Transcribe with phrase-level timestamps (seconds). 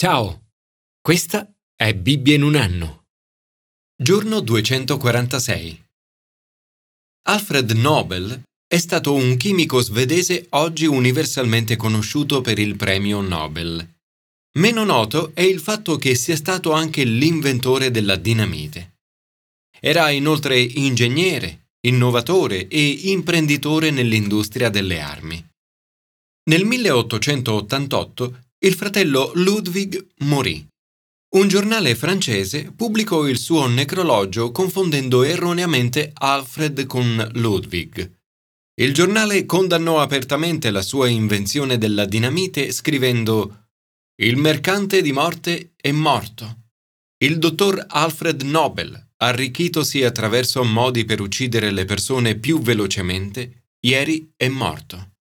[0.00, 0.52] Ciao,
[1.00, 3.06] questa è Bibbia in un anno.
[4.00, 5.86] Giorno 246.
[7.26, 13.96] Alfred Nobel è stato un chimico svedese oggi universalmente conosciuto per il premio Nobel.
[14.58, 18.98] Meno noto è il fatto che sia stato anche l'inventore della dinamite.
[19.80, 25.44] Era inoltre ingegnere, innovatore e imprenditore nell'industria delle armi.
[26.50, 30.66] Nel 1888 il fratello Ludwig morì.
[31.36, 38.16] Un giornale francese pubblicò il suo necrologio confondendo erroneamente Alfred con Ludwig.
[38.80, 43.66] Il giornale condannò apertamente la sua invenzione della dinamite scrivendo
[44.20, 46.70] Il mercante di morte è morto.
[47.18, 54.48] Il dottor Alfred Nobel, arricchitosi attraverso modi per uccidere le persone più velocemente, ieri è
[54.48, 55.17] morto.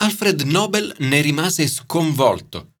[0.00, 2.74] Alfred Nobel ne rimase sconvolto.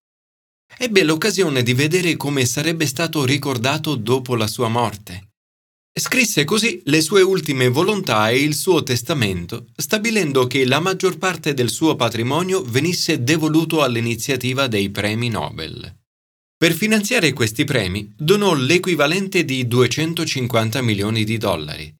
[0.78, 5.30] Ebbe l'occasione di vedere come sarebbe stato ricordato dopo la sua morte.
[5.92, 11.54] Scrisse così le sue ultime volontà e il suo testamento, stabilendo che la maggior parte
[11.54, 15.96] del suo patrimonio venisse devoluto all'iniziativa dei premi Nobel.
[16.56, 21.97] Per finanziare questi premi donò l'equivalente di 250 milioni di dollari.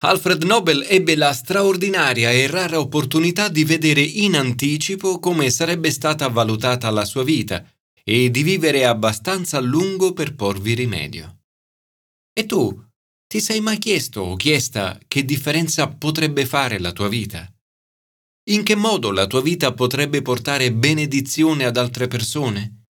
[0.00, 6.28] Alfred Nobel ebbe la straordinaria e rara opportunità di vedere in anticipo come sarebbe stata
[6.28, 7.68] valutata la sua vita
[8.04, 11.40] e di vivere abbastanza a lungo per porvi rimedio.
[12.32, 12.80] E tu,
[13.26, 17.52] ti sei mai chiesto o chiesta che differenza potrebbe fare la tua vita?
[18.50, 22.84] In che modo la tua vita potrebbe portare benedizione ad altre persone?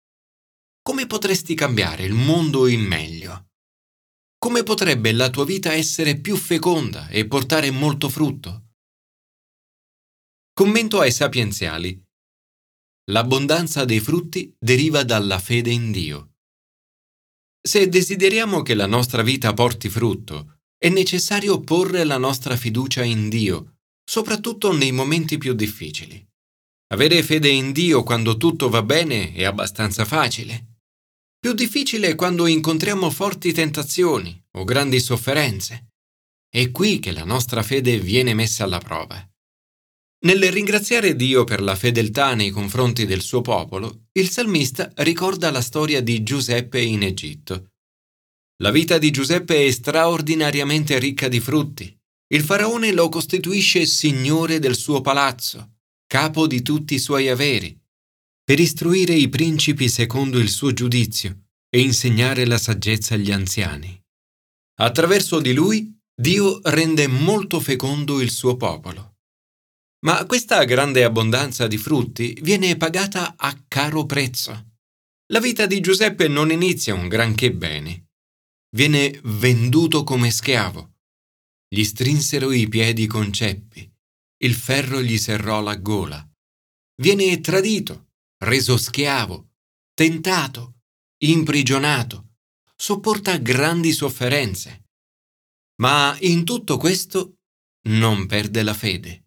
[0.82, 3.45] Come potresti cambiare il mondo in meglio?
[4.38, 8.64] Come potrebbe la tua vita essere più feconda e portare molto frutto?
[10.52, 12.02] Commento ai sapienziali.
[13.10, 16.34] L'abbondanza dei frutti deriva dalla fede in Dio.
[17.60, 23.28] Se desideriamo che la nostra vita porti frutto, è necessario porre la nostra fiducia in
[23.28, 26.24] Dio, soprattutto nei momenti più difficili.
[26.88, 30.75] Avere fede in Dio quando tutto va bene è abbastanza facile.
[31.38, 35.92] Più difficile è quando incontriamo forti tentazioni o grandi sofferenze.
[36.48, 39.24] È qui che la nostra fede viene messa alla prova.
[40.24, 45.60] Nel ringraziare Dio per la fedeltà nei confronti del suo popolo, il salmista ricorda la
[45.60, 47.72] storia di Giuseppe in Egitto.
[48.62, 51.94] La vita di Giuseppe è straordinariamente ricca di frutti.
[52.28, 55.74] Il faraone lo costituisce signore del suo palazzo,
[56.06, 57.78] capo di tutti i suoi averi,
[58.46, 64.00] per istruire i principi secondo il suo giudizio e insegnare la saggezza agli anziani.
[64.78, 69.16] Attraverso di lui Dio rende molto fecondo il suo popolo.
[70.06, 74.76] Ma questa grande abbondanza di frutti viene pagata a caro prezzo.
[75.32, 78.10] La vita di Giuseppe non inizia un granché bene.
[78.76, 80.92] Viene venduto come schiavo.
[81.68, 83.92] Gli strinsero i piedi con ceppi.
[84.44, 86.24] Il ferro gli serrò la gola.
[87.02, 88.05] Viene tradito
[88.38, 89.52] reso schiavo,
[89.94, 90.80] tentato,
[91.18, 92.34] imprigionato,
[92.76, 94.84] sopporta grandi sofferenze.
[95.80, 97.38] Ma in tutto questo
[97.88, 99.24] non perde la fede.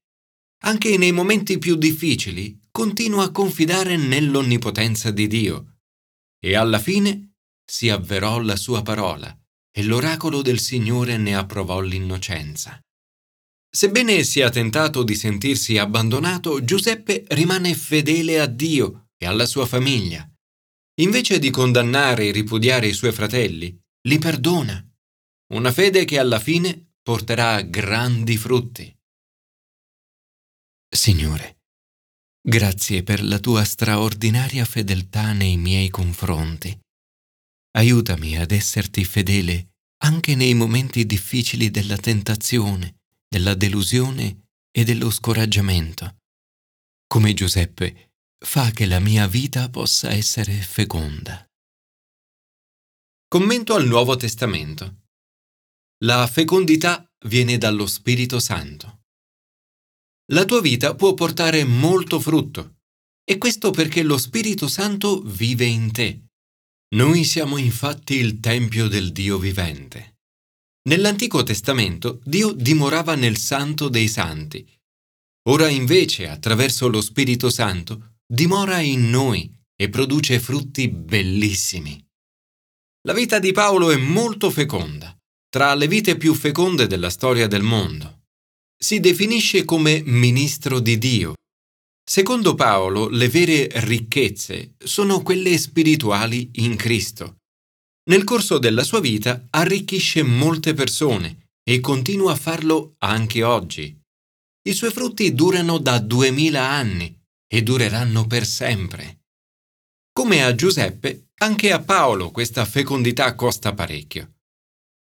[0.63, 5.77] Anche nei momenti più difficili continua a confidare nell'onnipotenza di Dio
[6.39, 7.33] e alla fine
[7.65, 9.35] si avverò la sua parola
[9.71, 12.79] e l'oracolo del Signore ne approvò l'innocenza.
[13.71, 20.27] Sebbene sia tentato di sentirsi abbandonato, Giuseppe rimane fedele a Dio e alla sua famiglia.
[21.01, 24.83] Invece di condannare e ripudiare i suoi fratelli, li perdona.
[25.53, 28.97] Una fede che alla fine porterà grandi frutti.
[30.91, 31.59] Signore,
[32.41, 36.77] grazie per la tua straordinaria fedeltà nei miei confronti.
[37.77, 42.98] Aiutami ad esserti fedele anche nei momenti difficili della tentazione
[43.29, 46.17] della delusione e dello scoraggiamento.
[47.07, 48.13] Come Giuseppe,
[48.43, 51.45] fa che la mia vita possa essere feconda.
[53.27, 55.03] Commento al Nuovo Testamento.
[56.03, 59.01] La fecondità viene dallo Spirito Santo.
[60.31, 62.77] La tua vita può portare molto frutto,
[63.23, 66.25] e questo perché lo Spirito Santo vive in te.
[66.95, 70.18] Noi siamo infatti il Tempio del Dio vivente.
[70.87, 74.65] Nell'Antico Testamento Dio dimorava nel Santo dei Santi.
[75.49, 82.01] Ora invece, attraverso lo Spirito Santo, dimora in noi e produce frutti bellissimi.
[83.07, 85.17] La vita di Paolo è molto feconda,
[85.49, 88.21] tra le vite più feconde della storia del mondo.
[88.77, 91.33] Si definisce come ministro di Dio.
[92.03, 97.38] Secondo Paolo, le vere ricchezze sono quelle spirituali in Cristo.
[98.09, 103.95] Nel corso della sua vita arricchisce molte persone e continua a farlo anche oggi.
[104.67, 107.15] I suoi frutti durano da duemila anni
[107.47, 109.25] e dureranno per sempre.
[110.11, 114.37] Come a Giuseppe, anche a Paolo questa fecondità costa parecchio.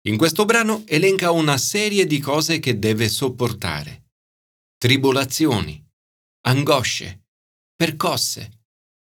[0.06, 4.10] In questo brano elenca una serie di cose che deve sopportare.
[4.78, 5.84] Tribolazioni,
[6.46, 7.24] angosce,
[7.74, 8.66] percosse,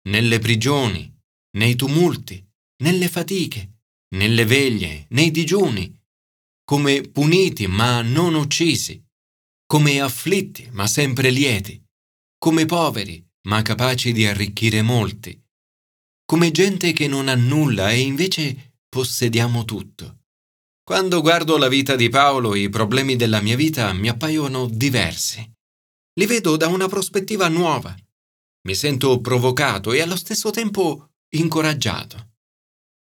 [0.08, 1.14] nelle prigioni,
[1.58, 2.46] nei tumulti,
[2.82, 3.81] nelle fatiche,
[4.16, 5.94] nelle veglie, nei digiuni,
[6.64, 9.04] come puniti ma non uccisi,
[9.66, 11.82] come afflitti ma sempre lieti,
[12.38, 15.40] come poveri ma capaci di arricchire molti,
[16.26, 20.20] come gente che non ha nulla e invece possediamo tutto.
[20.84, 25.40] Quando guardo la vita di Paolo, i problemi della mia vita mi appaiono diversi.
[26.20, 27.96] Li vedo da una prospettiva nuova.
[28.68, 32.31] Mi sento provocato e allo stesso tempo incoraggiato.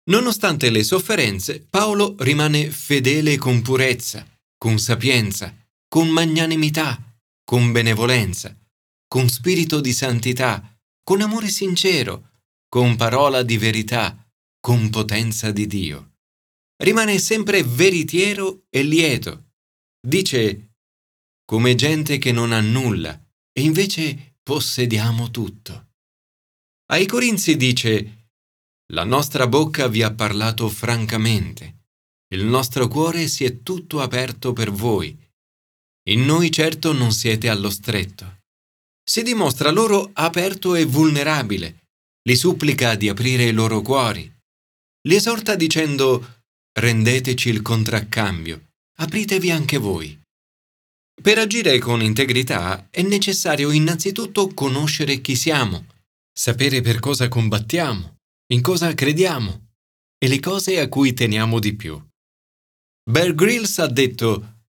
[0.09, 4.27] Nonostante le sofferenze, Paolo rimane fedele con purezza,
[4.57, 5.55] con sapienza,
[5.89, 8.57] con magnanimità, con benevolenza,
[9.07, 12.31] con spirito di santità, con amore sincero,
[12.69, 14.29] con parola di verità,
[14.61, 16.11] con potenza di Dio
[16.79, 19.53] rimane sempre veritiero e lieto.
[20.01, 20.75] Dice,
[21.45, 23.19] come gente che non ha nulla,
[23.53, 25.95] e invece possediamo tutto.
[26.91, 28.26] Ai Corinzi dice,
[28.93, 31.87] la nostra bocca vi ha parlato francamente,
[32.35, 35.17] il nostro cuore si è tutto aperto per voi.
[36.09, 38.43] In noi certo non siete allo stretto.
[39.03, 41.85] Si dimostra loro aperto e vulnerabile,
[42.23, 44.33] li supplica di aprire i loro cuori.
[45.09, 46.43] Li esorta dicendo
[46.79, 48.69] rendeteci il contraccambio,
[48.99, 50.21] apritevi anche voi.
[51.21, 55.87] Per agire con integrità è necessario innanzitutto conoscere chi siamo,
[56.33, 58.16] sapere per cosa combattiamo,
[58.53, 59.75] in cosa crediamo
[60.19, 62.01] e le cose a cui teniamo di più.
[63.09, 64.63] Bear Grylls ha detto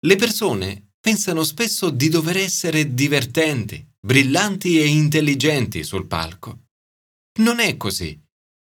[0.00, 6.66] Le persone pensano spesso di dover essere divertenti, brillanti e intelligenti sul palco.
[7.40, 8.20] Non è così.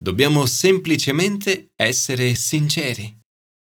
[0.01, 3.17] Dobbiamo semplicemente essere sinceri.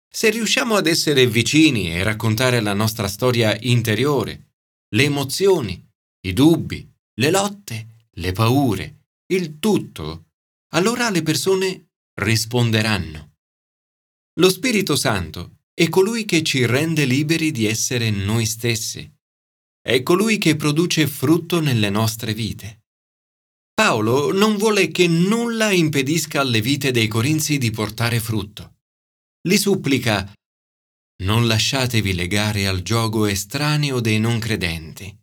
[0.09, 4.55] Se riusciamo ad essere vicini e raccontare la nostra storia interiore,
[4.95, 5.85] le emozioni,
[6.21, 10.26] i dubbi, le lotte, le paure, il tutto,
[10.73, 13.35] allora le persone risponderanno.
[14.39, 19.09] Lo Spirito Santo è colui che ci rende liberi di essere noi stessi.
[19.81, 22.85] È colui che produce frutto nelle nostre vite.
[23.73, 28.79] Paolo non vuole che nulla impedisca alle vite dei Corinzi di portare frutto.
[29.47, 30.33] Li supplica
[31.23, 35.15] non lasciatevi legare al gioco estraneo dei non credenti.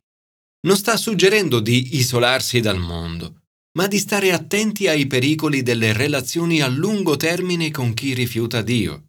[0.67, 3.44] Non sta suggerendo di isolarsi dal mondo,
[3.76, 9.08] ma di stare attenti ai pericoli delle relazioni a lungo termine con chi rifiuta Dio.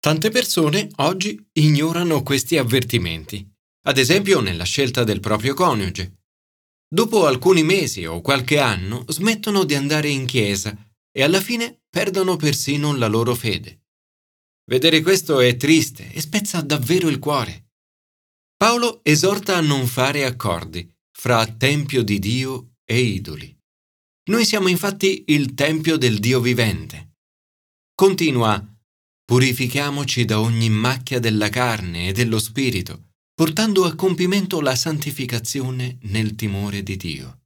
[0.00, 3.48] Tante persone oggi ignorano questi avvertimenti,
[3.86, 6.22] ad esempio nella scelta del proprio coniuge.
[6.92, 10.76] Dopo alcuni mesi o qualche anno smettono di andare in chiesa
[11.12, 13.82] e alla fine perdono persino la loro fede.
[14.64, 17.70] Vedere questo è triste e spezza davvero il cuore.
[18.56, 23.59] Paolo esorta a non fare accordi fra Tempio di Dio e idoli.
[24.30, 27.16] Noi siamo infatti il Tempio del Dio vivente.
[27.94, 28.64] Continua,
[29.24, 33.08] purifichiamoci da ogni macchia della carne e dello spirito
[33.40, 37.40] portando a compimento la santificazione nel timore di Dio.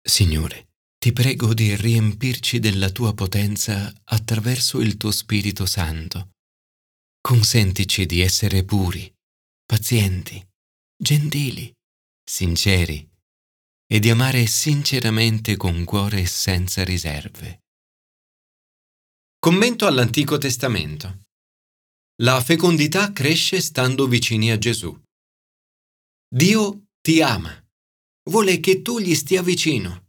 [0.00, 6.30] Signore, ti prego di riempirci della tua potenza attraverso il tuo Spirito Santo.
[7.20, 9.14] Consentici di essere puri,
[9.64, 10.42] pazienti,
[10.96, 11.70] gentili,
[12.24, 13.07] sinceri
[13.90, 17.62] e di amare sinceramente con cuore senza riserve.
[19.38, 21.22] Commento all'Antico Testamento.
[22.20, 24.94] La fecondità cresce stando vicini a Gesù.
[26.28, 27.50] Dio ti ama,
[28.28, 30.08] vuole che tu gli stia vicino.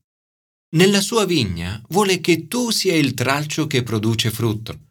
[0.75, 4.87] Nella sua vigna vuole che tu sia il tralcio che produce frutto.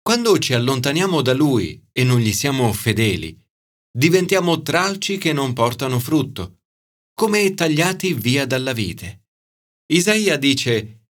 [0.00, 3.38] Quando ci allontaniamo da Lui e non gli siamo fedeli,
[3.90, 6.57] diventiamo tralci che non portano frutto,
[7.18, 9.24] come tagliati via dalla vite.
[9.92, 11.06] Isaia dice,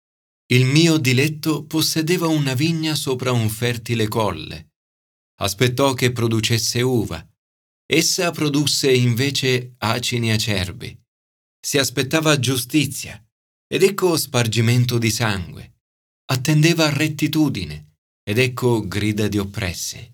[0.52, 4.72] Il mio diletto possedeva una vigna sopra un fertile colle
[5.42, 7.24] aspettò che producesse uva.
[7.84, 10.98] Essa produsse invece acini acerbi.
[11.60, 13.22] Si aspettava giustizia,
[13.66, 15.80] ed ecco spargimento di sangue.
[16.30, 20.10] Attendeva rettitudine, ed ecco grida di oppressi.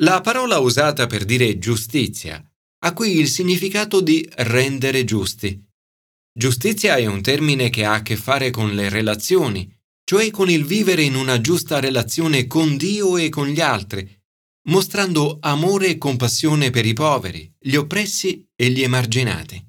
[0.00, 2.44] La parola usata per dire giustizia
[2.84, 5.58] ha qui il significato di rendere giusti.
[6.36, 9.74] Giustizia è un termine che ha a che fare con le relazioni,
[10.04, 14.06] cioè con il vivere in una giusta relazione con Dio e con gli altri,
[14.68, 19.66] mostrando amore e compassione per i poveri, gli oppressi e gli emarginati.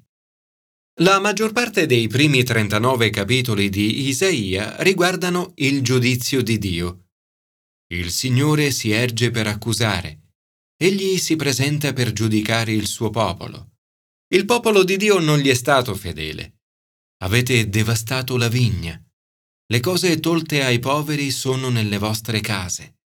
[1.00, 7.06] La maggior parte dei primi 39 capitoli di Isaia riguardano il giudizio di Dio.
[7.88, 10.25] Il Signore si erge per accusare,
[10.78, 13.76] egli si presenta per giudicare il suo popolo.
[14.28, 16.58] Il popolo di Dio non gli è stato fedele.
[17.22, 19.00] Avete devastato la vigna.
[19.68, 22.98] Le cose tolte ai poveri sono nelle vostre case.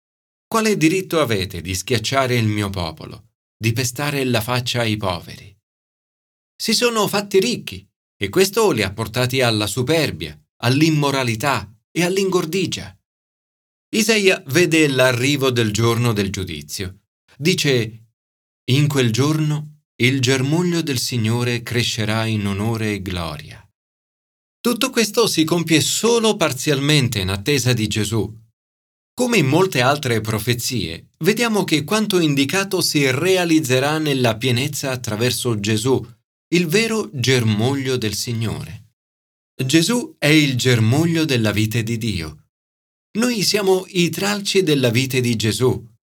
[0.47, 5.55] Quale diritto avete di schiacciare il mio popolo, di pestare la faccia ai poveri?
[6.57, 12.97] Si sono fatti ricchi e questo li ha portati alla superbia, all'immoralità e all'ingordigia.
[13.91, 17.03] Isaia vede l'arrivo del giorno del giudizio
[17.41, 18.07] Dice,
[18.73, 23.65] in quel giorno il germoglio del Signore crescerà in onore e gloria.
[24.61, 28.37] Tutto questo si compie solo parzialmente in attesa di Gesù.
[29.15, 36.05] Come in molte altre profezie, vediamo che quanto indicato si realizzerà nella pienezza attraverso Gesù,
[36.55, 38.95] il vero germoglio del Signore.
[39.65, 42.47] Gesù è il germoglio della vite di Dio.
[43.19, 45.97] Noi siamo i tralci della vite di Gesù.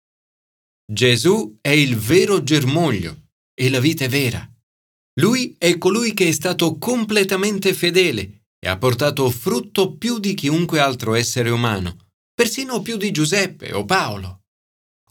[0.86, 4.48] Gesù è il vero germoglio e la vita è vera.
[5.20, 10.80] Lui è colui che è stato completamente fedele e ha portato frutto più di chiunque
[10.80, 14.42] altro essere umano, persino più di Giuseppe o Paolo.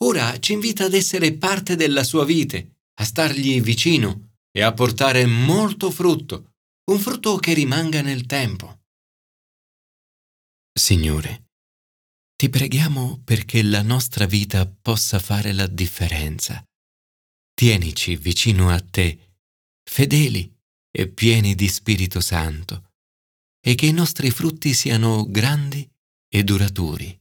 [0.00, 5.24] Ora ci invita ad essere parte della sua vite, a stargli vicino e a portare
[5.26, 6.54] molto frutto,
[6.90, 8.80] un frutto che rimanga nel tempo.
[10.72, 11.41] Signore,
[12.42, 16.60] ti preghiamo perché la nostra vita possa fare la differenza.
[17.54, 19.36] Tienici vicino a te,
[19.88, 20.52] fedeli
[20.90, 22.94] e pieni di Spirito Santo,
[23.64, 25.88] e che i nostri frutti siano grandi
[26.28, 27.16] e duraturi.